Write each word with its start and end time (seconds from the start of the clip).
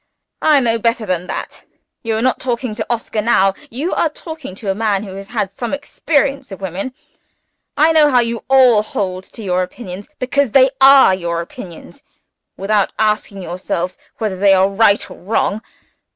"I 0.41 0.59
know 0.61 0.79
better 0.79 1.05
than 1.05 1.27
that. 1.27 1.63
You 2.01 2.15
are 2.17 2.23
not 2.23 2.39
talking 2.39 2.73
to 2.73 2.85
Oscar 2.89 3.21
now 3.21 3.53
you 3.69 3.93
are 3.93 4.09
talking 4.09 4.55
to 4.55 4.71
a 4.71 4.73
man 4.73 5.03
who 5.03 5.13
has 5.13 5.27
had 5.27 5.51
some 5.51 5.75
experience 5.75 6.51
of 6.51 6.59
women. 6.59 6.95
I 7.77 7.91
know 7.91 8.09
how 8.09 8.17
you 8.19 8.43
all 8.49 8.81
hold 8.81 9.25
to 9.25 9.43
your 9.43 9.61
opinions 9.61 10.07
because 10.17 10.49
they 10.53 10.71
are 10.81 11.13
your 11.13 11.39
opinions 11.39 12.01
without 12.57 12.91
asking 12.97 13.43
yourselves 13.43 13.99
whether 14.17 14.37
they 14.37 14.55
are 14.55 14.69
right 14.69 15.07
or 15.11 15.19
wrong. 15.19 15.61